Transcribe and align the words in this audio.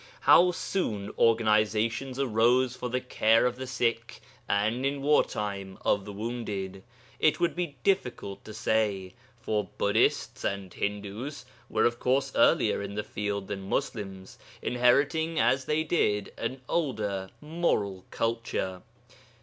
How 0.21 0.49
soon 0.51 1.11
organizations 1.15 2.17
arose 2.17 2.75
for 2.75 2.89
the 2.89 2.99
care 3.01 3.45
of 3.45 3.55
the 3.57 3.67
sick, 3.67 4.19
and, 4.49 4.83
in 4.83 5.03
war 5.03 5.23
time, 5.23 5.77
of 5.85 6.05
the 6.05 6.11
wounded, 6.11 6.81
it 7.19 7.39
would 7.39 7.55
be 7.55 7.77
difficult 7.83 8.43
to 8.45 8.51
say; 8.51 9.13
for 9.39 9.69
Buddhists 9.77 10.43
and 10.43 10.73
Hindus 10.73 11.45
were 11.69 11.85
of 11.85 11.99
course 11.99 12.31
earlier 12.35 12.81
in 12.81 12.95
the 12.95 13.03
field 13.03 13.47
than 13.47 13.69
Muslims, 13.69 14.39
inheriting 14.59 15.39
as 15.39 15.65
they 15.65 15.83
did 15.83 16.33
an 16.35 16.61
older 16.67 17.29
moral 17.39 18.03
culture. 18.09 18.81